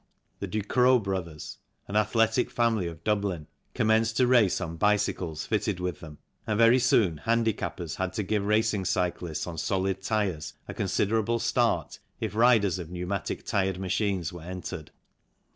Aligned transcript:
The 0.39 0.47
Du 0.47 0.63
Cros 0.63 0.99
brothers, 1.03 1.59
an 1.87 1.95
athletic 1.95 2.49
family 2.49 2.87
of 2.87 3.03
Dublin, 3.03 3.45
commenced 3.75 4.17
to 4.17 4.25
race 4.25 4.59
on 4.59 4.75
bicycles 4.75 5.45
fitted 5.45 5.79
with 5.79 5.99
them, 5.99 6.17
and 6.47 6.57
very 6.57 6.79
soon 6.79 7.17
handicappers 7.25 7.97
had 7.97 8.11
to 8.13 8.23
give 8.23 8.43
racing 8.43 8.85
cyclists 8.85 9.45
on 9.45 9.59
solid 9.59 10.01
tyres 10.01 10.55
a 10.67 10.73
considerable 10.73 11.37
start 11.37 11.99
if 12.19 12.33
riders 12.33 12.79
of 12.79 12.89
pneumatic 12.89 13.45
tyred 13.45 13.77
machines 13.77 14.33
were 14.33 14.41
entered. 14.41 14.89